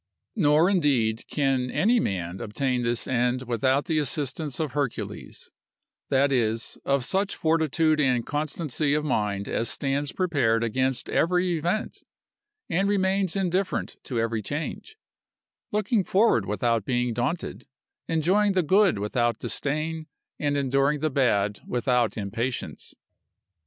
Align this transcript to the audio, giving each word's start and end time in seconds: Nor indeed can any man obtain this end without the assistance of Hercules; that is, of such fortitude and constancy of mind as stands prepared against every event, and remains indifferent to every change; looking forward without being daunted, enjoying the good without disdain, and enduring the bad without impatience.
Nor 0.35 0.67
indeed 0.67 1.27
can 1.27 1.69
any 1.69 1.99
man 1.99 2.41
obtain 2.41 2.81
this 2.81 3.05
end 3.07 3.43
without 3.43 3.85
the 3.85 3.99
assistance 3.99 4.59
of 4.59 4.71
Hercules; 4.71 5.51
that 6.09 6.31
is, 6.31 6.75
of 6.83 7.05
such 7.05 7.35
fortitude 7.35 8.01
and 8.01 8.25
constancy 8.25 8.95
of 8.95 9.05
mind 9.05 9.47
as 9.47 9.69
stands 9.69 10.11
prepared 10.11 10.63
against 10.63 11.07
every 11.07 11.55
event, 11.59 12.01
and 12.67 12.89
remains 12.89 13.35
indifferent 13.35 13.97
to 14.05 14.19
every 14.19 14.41
change; 14.41 14.97
looking 15.71 16.03
forward 16.03 16.47
without 16.47 16.83
being 16.83 17.13
daunted, 17.13 17.67
enjoying 18.07 18.53
the 18.53 18.63
good 18.63 18.97
without 18.97 19.37
disdain, 19.37 20.07
and 20.39 20.57
enduring 20.57 21.01
the 21.01 21.11
bad 21.11 21.59
without 21.67 22.17
impatience. 22.17 22.95